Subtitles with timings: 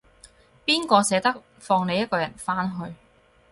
[0.65, 2.95] 邊個捨得放你一個人返去